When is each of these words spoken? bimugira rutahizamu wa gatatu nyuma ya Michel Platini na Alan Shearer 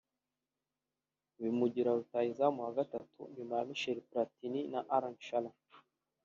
bimugira 1.39 1.89
rutahizamu 1.97 2.59
wa 2.65 2.71
gatatu 2.77 3.19
nyuma 3.35 3.53
ya 3.59 3.67
Michel 3.69 3.99
Platini 4.09 4.61
na 4.73 4.79
Alan 4.95 5.15
Shearer 5.25 5.55